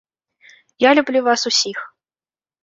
[0.83, 1.85] Я люблю вас усіх.